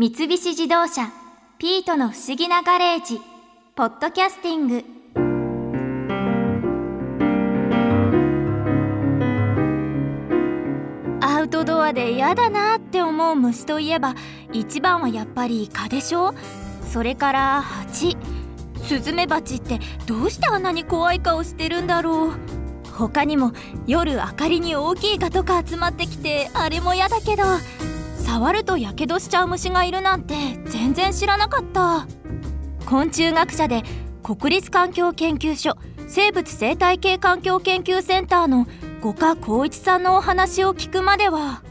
[0.00, 1.12] 三菱自動車
[1.60, 3.20] 「ピートの不思議なガレージ」
[3.76, 4.82] 「ポッドキャスティング」
[11.20, 14.14] アウトドアで嫌だなって思う虫といえば
[14.54, 16.32] 一番はやっぱり蚊でしょ？
[16.90, 18.16] それから蜂。
[18.82, 22.32] スズメバチってどうしてあんなに怖い顔してるんだろう？
[22.90, 23.52] 他にも
[23.86, 27.42] 夜明かりに大きい蚊とか集まってきてあれも嫌だけど。
[28.30, 30.34] 触るとやけどしちゃう虫がいるなんて
[30.66, 32.06] 全然知らなかった。
[32.86, 33.82] 昆虫学者で
[34.22, 35.76] 国立環境研究所
[36.06, 38.68] 生物生態系環境研究センターの
[39.00, 41.64] 五箇光一さんのお話を聞くまでは。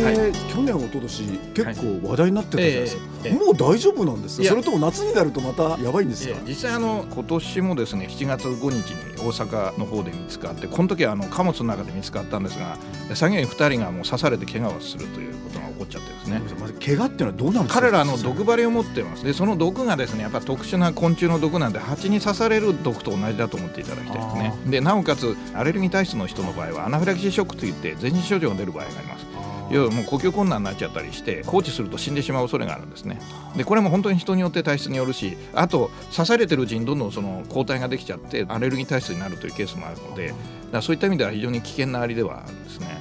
[0.00, 12.78] 去年一昨年結構話題になってたじゃないですか、ええええもう大丈夫なんですかそれとも夏になるとまたやばいんですか実際あの今年もですね7月5日に大阪の方で見つかってこの時はあの貨物の中で見つかったんですが
[13.14, 16.40] 作業員2人がもう刺されて怪我をするということが起こっちゃってですね。
[16.58, 17.80] まず怪我っていうのはどうなるんですか？
[17.82, 19.24] 彼らあの毒針を持ってます。
[19.24, 24.54] でその毒がですねやっぱ特殊な昆虫の毒なんで蜂に刺される毒と同じだと思っていただきたいですね。
[24.66, 29.26] でなおかつアレルギー体質の人の場合はアナフィラキシーショックといって全身症状が出る場合があります
[29.70, 33.20] 要はもう呼吸困難になっちゃったりして放置すると死んでしまう恐れがあるんですね。
[33.56, 40.34] でこれも本当に人によって体質によるしあと刺されてるうちにどんどんその抗体ができちゃってアレルギー体質になるというケースもあるので
[40.72, 42.99] だそういった意味では非常に危険なアリではあるんですね。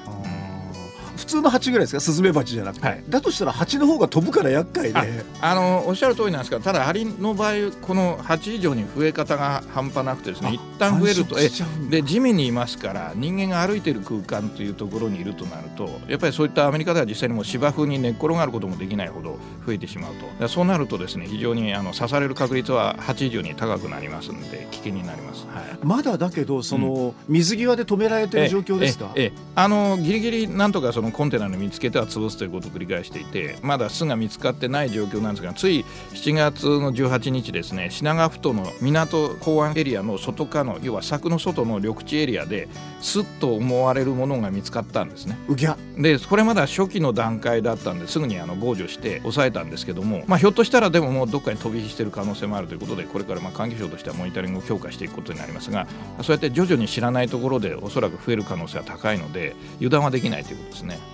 [1.30, 2.00] 通の蜂ぐらいですか？
[2.02, 3.04] スズメバチじゃなくて、はい。
[3.10, 5.00] だとしたら蜂の方が飛ぶから厄介で。
[5.00, 11.92] ああのおっしゃる通りなんですがただアリの場合この8以上に増え方が半端なくてですねあ一旦増えると繁殖しちゃうんだ。
[11.92, 20.48] で地面にいますから人間が歩いている空間というところにいるとなるとやっぱりそういったアメリカでは実際にもう芝生に寝っ転がることもできないほど増えてしまうと。
[20.48, 25.46] そうなるとですね非常にあの刺される確率は8以上に高くなりますので危険になります。
[25.48, 25.64] はい。
[25.84, 29.12] まだだけどその、水際で止められてる状況ですか？
[29.16, 29.32] ええええ。
[29.56, 42.70] あのギリギリなんとかそのコンテナに見つけては潰すということを繰り返していてまだ巣が見つかってない状況なんですがつい7月の18日ですね品川埠頭の港港湾エリアの外側の要は柵の外の緑地エリアで
[43.02, 45.38] 巣と思われるものが見つかったんですね。
[45.50, 55.86] うぎゃでこれまだ初期の段階だったんですぐにあの防除して抑えたんですけども、まあ、ひょっとしたらでももうどっかに飛び火してる可能性もあるということでこれからまあ環境省としてはモニタリングを強化していくことになりますが
[56.22, 61.09] そうやって徐々に知らないところでおそらく増える可能性は高いので油断はできないということですね。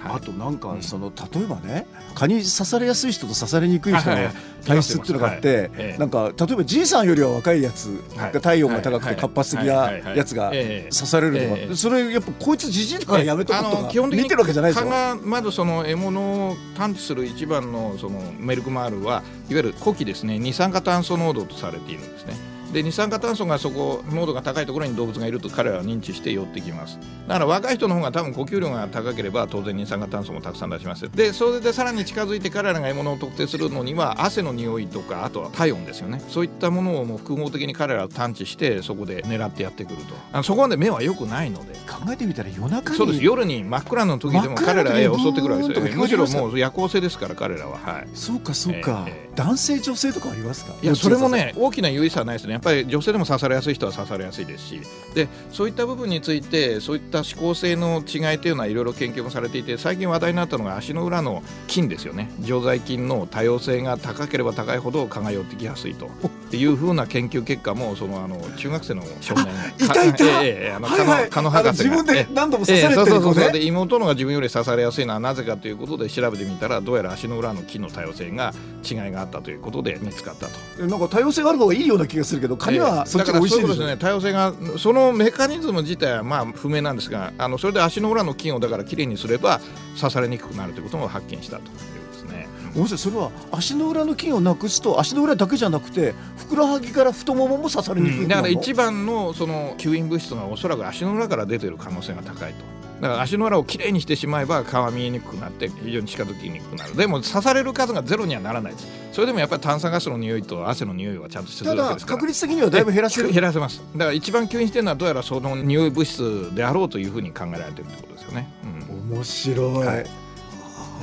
[0.00, 0.16] はい。
[0.16, 0.82] あとなんかうん。
[0.82, 4.16] その例えばね蚊に刺されやすい人と刺されにくい人の
[4.64, 8.32] 体質っていうのがあってなんか例えばじいさんよりは若いやつはい。
[8.32, 10.90] が体温が高くてはい活発的なやつがええ。
[10.94, 11.68] 刺されるとええ。
[11.68, 14.88] かそれやっぱこいつじじいだからやめとこうとか見てるわけじゃないですよ。
[14.88, 16.20] 蚊がまずその獲物
[16.50, 20.38] を探知する一番のそのメルクマールはいわゆる呼気ですね。
[20.38, 22.34] 二酸化炭素濃度とされているんですね
[22.72, 26.98] で二酸化炭素がそこ濃度が高いところに動物がいると彼らは認知して寄ってきます。
[27.26, 31.10] だから若い人の方が多分呼吸量が高ければ当然二酸化炭素もたくさん出します。
[31.10, 36.22] でそれでさらに近づいて彼らが獲物を特定するのには汗の匂いとかあとは体温ですよね。
[36.28, 40.14] そういったものをもう複合的に彼らは探知してそこで狙ってやってくると。
[40.32, 41.78] あのそこまで目は良くないので。
[41.88, 42.96] 考えてみたら夜中に。
[42.98, 43.24] そうです。
[43.24, 47.78] 夜に真っ暗の時でも彼らへ襲ってくるわけですよむしろもう夜行性ですから彼らは。
[47.78, 48.08] はい。
[48.14, 49.04] そうかそうか。
[49.08, 49.22] ええ。
[49.24, 50.74] え男性女性とかありますか？
[50.82, 54.80] いやそれもね大きな優位差はないですねやっぱり女性でも刺されやすい人は刺されやすいですし
[55.14, 62.30] でそういった部分についてそういった指向性の違いというのはいろいろ研究もされていて最近話題になったのが足の裏の筋ですよね。
[62.40, 66.06] 常在筋の多様性が高ければ高いほど蚊が寄ってきやすいと。
[66.06, 66.10] っ
[66.50, 69.46] ていうふうな研究結果もそのあの中学生の少年。
[69.78, 70.18] いたいた。
[70.18, 71.20] か ええええあの蚊のはい。
[71.22, 71.90] はい蚊の博士が。
[71.90, 73.52] 自分で何度も刺ええされてる子そうそうそうそう。
[73.52, 78.52] ねで妹のが自分より刺されやすいのはなぜかということで調べてみたらどうやら足の裏の筋の多様性が
[78.88, 80.86] 違いがあったということで見つかったと。
[80.86, 83.96] なんか多様性がある方がいいような気がするけどカニはそっちが美味しいですね。
[83.96, 89.60] 多様性がそのメカニズム自体はまあ不明なんですがあのそれで足の裏の筋をだからきれいにすれば
[89.98, 91.72] 刺されにくくなるということも発見したというこ
[92.12, 92.48] とですね。
[92.68, 102.78] ごめんなさいそれは足の裏の筋をなくすと足の裏だけじゃなくてふくらはぎから太ももも刺されにくいだからの一番のその吸引物質がおそらく足の裏から出ている可能性が高いと。
[103.00, 106.96] だから足の裏をきれいにしてしまえば皮見えにくくなって非常に近づきにくくなる。
[106.96, 108.86] でも刺される数がゼロにはならないです
[109.18, 112.18] それでもやっぱり炭酸ガスの匂いと汗の匂いはちゃんとすただるわけですから。
[112.18, 113.30] 確率的にはだいぶ減らせる。
[113.34, 113.82] 減らせます。
[113.94, 119.16] だから一番吸引してるのはどうやらその匂い物質であろうというふうに考えられてるってことですよね、うん。
[119.16, 120.06] 面白い、はい。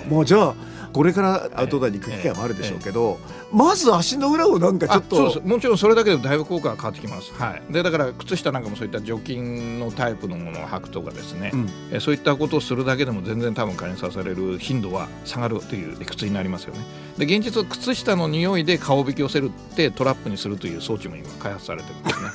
[0.08, 0.56] もうじゃあ
[0.96, 3.20] これからアウトドアに行く機会もあるでしょうけど、
[3.52, 11.70] まず足の裏をなんかちょっともちろんそれだけでだいぶ効果が変わってきます、はい、でだから靴下なんかもそういった除菌のタイプのものを履くとかですね、うん。
[11.92, 16.80] えそういったことをするだけでも全然多分蚊に刺される頻度は下がるという理屈になりますよね。
[17.18, 22.28] で現実靴下の匂いで顔を引き寄せるってトラップにするという装置も今開発されてるんですね、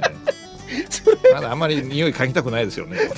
[1.33, 2.97] まだあんまり匂い嗅ぎたくないですよね。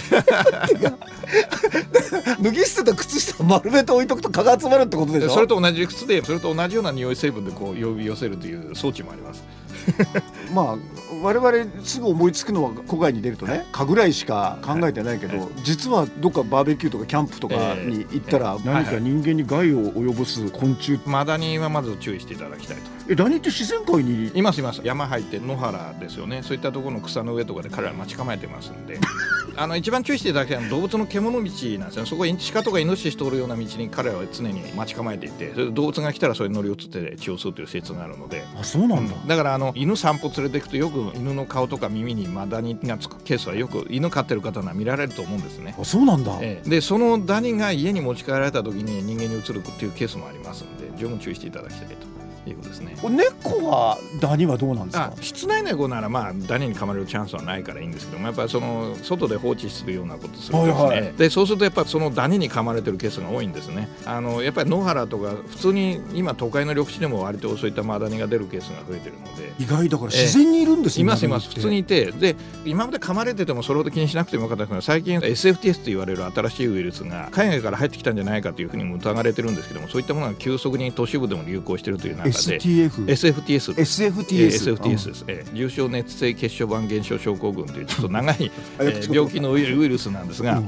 [2.42, 5.34] 脱ぎ捨てた靴下を丸めて置いとくと蚊が集まるってことでしょ？
[5.34, 9.44] それと同じ靴でそれと同じような匂い成分でこう呼び寄せるという装置もあります
[10.54, 10.78] まあ
[11.22, 22.84] 我々すぐ思いつくのは戸外に出るとね蚊ぐらいしか考えてないけど、は実はどっかバーベキューとかキャンプとかに行ったら何か人間に害を及ぼす昆虫マダニはまず注意していただきたいと。
[23.10, 24.32] えダニって自然界に？
[24.34, 24.82] いますいます。
[24.84, 26.42] 山入って野原ですよね。
[26.44, 29.00] そういったところの草の上とかで彼ら待ち構えてますんで。
[29.56, 38.44] あの一番注意していただきたいのは動物の獣道なんですよそこに鹿とかイノシシ通るような道に彼らは常に待ち構えていてそれで動物が来たらそれに乗り移って血を吸うという説があるので。
[38.60, 45.76] あそうなんだ、だからあの犬散歩連れていくとよく犬の顔とか耳にマダニがつくケースはよく犬飼ってる方なら見られると思うんですね。
[45.80, 46.70] あそうなんだ、ええ。
[46.70, 52.96] でそのダニが家に持ち帰られた時に人間に移るっていうケースもありますので十分注意していただきたいということですね。
[53.10, 61.14] 猫はダニはどうなんですあか室内猫ならまあダニに噛まれるチャンスはないからいいんですけどもやっぱりその外で放置するようなことするとですね、はいはい。
[61.14, 63.88] でそうするとやっぱそのダニに噛まれてるケースが多いんですね。
[64.06, 69.54] あのやっぱり野原とか普通に今都会の緑地でも割とそういったマダニが出るケースが増えてるので。
[69.60, 71.50] 意外だから自然にいるんですいね、ますいます。
[71.50, 72.36] 普通にいてで
[72.66, 90.62] 今まで噛まれててもそれほど気にしなくてもよかったんですけど最近 SFTS と言われる新しいウイルスが海外から入ってきたんじゃないかというふうにも疑われてるんですけどもそういったものが急速に都市部でも流行しているという中で STF SFTS SFTS、SFTS です、えー重症熱性血小板減少症候群というちょっと長い、 あえー病気のウイルスなんですが、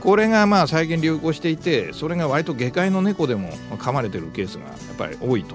[0.00, 5.54] これがまあ最近流行していてそれが割と下界の猫でも噛まれてるケースがやっぱり多いと。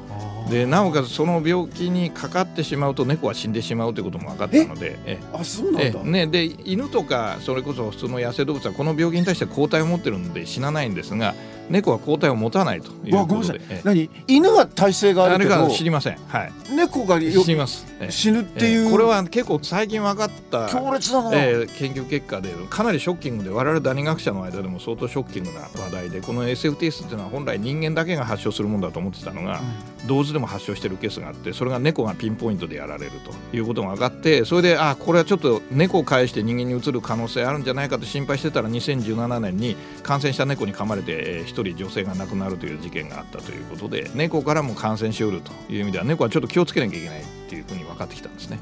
[0.50, 4.98] でなおかつその病気にかかってしまうと猫は死んでしまうということも分かったので。
[5.06, 5.20] え？
[5.34, 6.10] あそうなんだ、え。
[6.10, 11.36] ね、で犬とかそれこそ普通の野生動物はこの病気に対して抗体を持ってるんで死なないんですが
[11.70, 13.82] 猫は抗体を持たないということでええ。
[13.84, 14.10] 何？
[14.28, 15.70] 犬は耐性があるけど。
[15.70, 18.12] 知りません、はい、猫がよ死にます、ええ。
[18.12, 18.92] 死ぬっていう、ええ。
[18.92, 29.62] これは結構最近分かった強烈だな、えー研究結果でかなりショッキングで我々ダニ学者の間でも相当ショッキングな話題でこの SFTS っていうのは本来人間だけが発症するものだと思ってたのが、
[30.08, 33.12] 同時でも発症してるケースがあってそれが猫がピンポイントでやられる
[33.52, 48.60] ということが分かってそれであこれはちょっと猫を介して人間にうつる可能性あるんじゃないかと心配してたら2017年に感染した猫に噛まれてえー一人女性が亡くなるという事件があったということで猫からも感染しうるという意味では猫はちょっと気をつけなきゃいけないっていうふうに分かってきたんですね。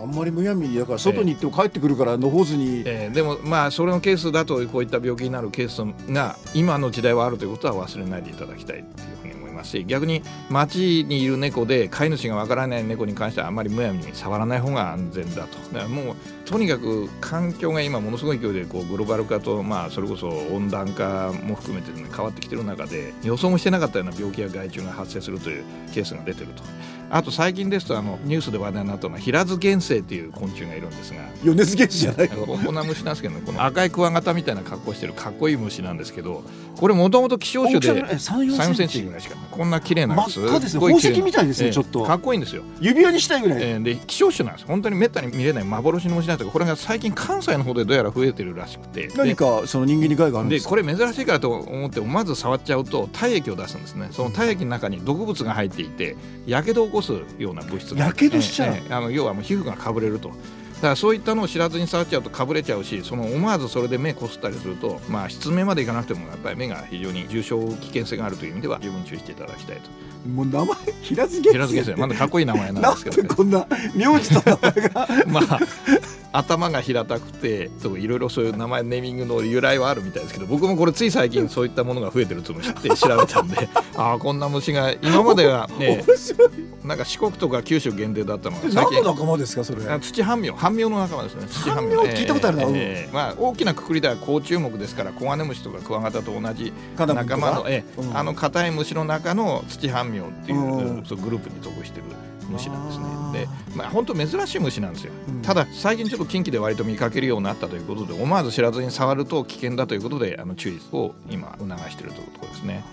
[0.00, 3.14] あんまりむやみにだから外に行っても帰ってくるから野放図に、えー。
[3.14, 9.17] でもまあそれのケースだとこういった病気になるケースが今の時代はあるということは忘れないでいただきたいという
[9.58, 26.62] ますし逆に街にいる猫で飼い主がわからない猫に関してはあまりむやみに触らない方が安全だとだからもうとにかく環境が今ものすごい勢いでこうグローバル化とまあそれこそ温暖化も含めて、ね、変わってきてる中で予想もしてなかったような病気や害虫が発生するというケースが出てると。
[27.10, 31.20] あと最近ですとあのニュースで話題になったのはヒラズ原生っていう昆虫がいるんですが。
[31.44, 36.42] 米津玄師じゃない こんな虫なんですけどねこの赤いクワガタみたいな格好してるかっこいい虫なんですけど
[36.76, 39.02] これもともと希少種で34 34センチ。
[39.02, 42.04] ぐらいしかこんな綺麗な真っ赤ですね宝石みたいですねええちょっと。
[42.04, 44.66] かっこいいんですよ、指輪にしたいぐらい、えーで希少種なんです。
[44.66, 49.06] 本当にめったに見れない幻の虫なんですがこれが最近関西の方でどうやら増えてるらしくて。
[49.08, 50.58] で何かその人間に害があるんでか？
[50.58, 54.08] ですこれ珍しいからと思ってまず触っちゃうと体液を出すんですね。
[54.10, 56.16] その体液の中に毒物が入っていて
[56.46, 58.74] やけどを起こすような物質がやけどしちゃう。
[58.74, 58.82] ええ。
[58.84, 60.28] ええあの要はもう皮膚がかぶれると。
[60.28, 69.90] だからそういったのを知らずに触っちゃうとかぶれちゃうしその思わずそれで目こすったりするとまあ失明までいかなくてもやっぱり目が非常に重症危険性があるという意味では十分注意していただきたいと。
[70.28, 73.22] もう名前平津玄師平塚先生まだかっこいい名前なんなんですけどね。
[73.28, 75.60] でこんな名字と名前が まあ
[76.32, 86.04] 頭が平たくていろいろそういう名前ネーミングの由来はあるみたいですけど僕もこれつい最近そういったものが増えてるというのを知って調べたんで ああこんな虫が今まではね
[86.84, 88.82] なんか四国とか九州限定だったのが最近。
[88.94, 89.86] 何の仲間ですかそれ。
[89.90, 91.46] あ土半苗半苗の仲間ですね。
[91.46, 92.76] 土半苗聞いたことあるなうん。
[92.76, 98.16] ええまあ、大きなくくりでは甲虫目ですからコガネムシとかクワガタと同じ仲間の、ええうん。
[98.16, 101.04] あの硬い虫の中の土半苗っていう,、うん。
[101.04, 102.04] そうグループに属してる
[102.48, 103.04] 虫なんですね。
[103.32, 105.42] で、まあ、本当珍しい虫なんですよ、うん。
[105.42, 112.84] ただ最近ちょっと近畿で割と見かけるようになったということで思わず知らずに触ると危険だということであの注意を今促しているというところですね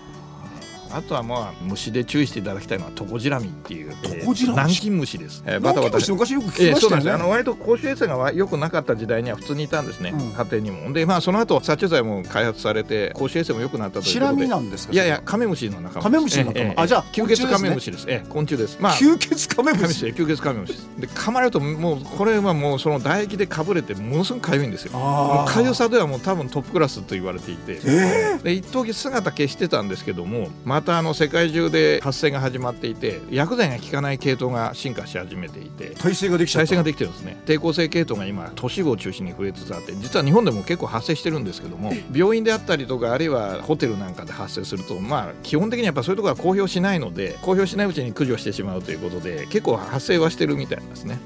[0.96, 4.56] あとはまあ虫で注意していただきたいのはトコジラミっていう、えトコジラミ？
[4.56, 7.12] 南京虫です、えーバタバタ昔よく聞ええきましたよね、そうなんです。
[7.12, 10.32] あの割と公衆衛生が良くなかった時代には普通にいたんですね、うん。
[10.32, 10.92] 家庭にも。
[10.92, 14.42] でまあその後殺虫剤も開発されて公衆衛生も良くなったということで。
[14.44, 16.82] ミなんですかいやいやカメムシの仲間カメムシの仲間。
[16.82, 18.06] あじゃあ吸血カメムシです。
[18.08, 18.78] ええ昆虫です。
[18.80, 20.06] まあ吸血カメムシ？
[20.06, 20.88] 吸血カメムシです。
[20.98, 24.92] で噛まれるともうこれはもうその唾液でかぶれてものすごく痒いんですよ。
[24.92, 27.80] もあう痒さではもう多分トップクラスと言われていて。
[27.84, 37.36] えで一時姿消してたんですけどもまたあの世界中で発生が始まっていて薬剤が効かない系統が進化し始めていて耐性ができ耐性ができてるんですね。
[37.44, 51.18] 抵抗性系統が今都市部を中心に増えつつあって実は日本でも結構発生してるんですけども病院であったりとかあるいはホテルなんかで発生するとまあ基本的にやっぱそういうところは公表しないので公表しないうちに駆除してしまうということで結構発生はしてるみたいなんですね。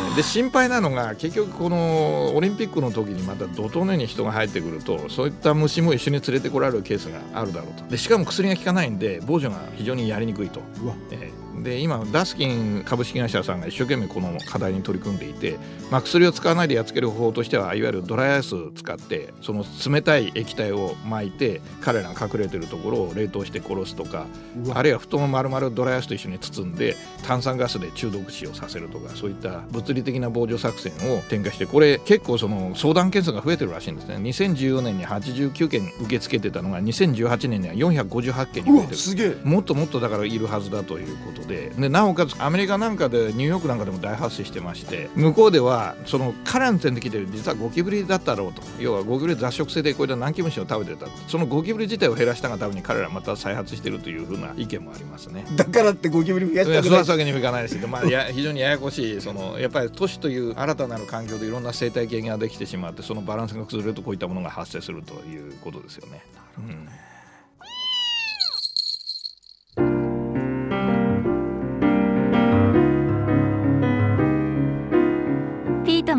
[0.00, 7.84] えーで心配なのが結局このオリンピックの時にまた怒涛のように人が入ってくるとそういった虫も一緒に連れてこられるケースがあるだろうと。
[7.84, 10.60] でしかも薬が効かないんで防除が非常にやりにくいと。
[10.82, 10.94] うわ。
[11.10, 15.58] えーで今ダスキン株式会社さんが一生懸命この課題に取り組んでいて、
[15.90, 24.26] まあ、薬を使わないでやっつける方法としてはいわゆるドライアイスを使ってその冷たい液体を巻いて彼らが隠れてるところを冷凍して殺すとか
[24.74, 26.96] あるいは布団を丸々ドライアイスと一緒に包んで
[27.26, 34.16] 炭酸ガスで中毒死をさせるとかそういった物理的な防除作戦を展開してこれ結構その相談件数が増えてるらしいんですね。
[34.16, 38.90] 2014年に89件受け付けてたのが2018年には458件にう増えてる。
[38.90, 39.36] わすげえ。
[39.44, 48.62] もっともっとだからいるはずだということででなおかつアメリカなんかでニューヨークなんかでも大発生してまして向こうではその彼らの点で来てる実はゴキブリだったろうと。
[48.78, 51.06] 要はゴキブリ雑食性でこういった南キムシを食べてた。
[51.28, 55.44] そのゴキブリ自体を減らしたがために彼らまた再発しているというふうな意見もありますね。
[55.56, 57.06] だからってゴキブリ増やいしたくない。
[57.06, 66.22] わけにもいかないですけど、まあ、や非常にややこしいそのやっぱり都市という新たなる環境でいろんな生態系ができてしまってそのバランスが崩れるとこういったものが発生するということですよね。
[66.58, 66.66] うん。
[66.66, 67.15] ピート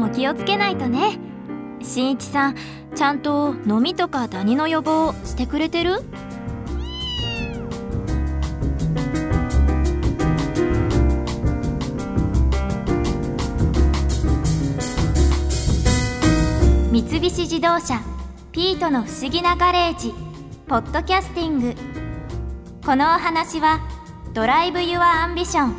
[0.08, 1.20] も気をつけないとね。
[1.82, 2.56] しんいちさん
[2.96, 6.02] ちゃんと飲みとかダニの予防してくれてる？
[16.92, 18.02] 三菱自動車
[18.52, 20.14] ピートの不思議なガレージ
[20.68, 21.76] ポッドキャスティング。
[22.86, 23.82] このお話は
[24.34, 25.76] Drive your Ambition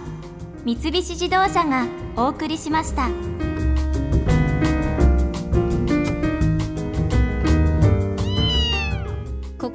[0.64, 3.08] 三菱自動車がお送りしました。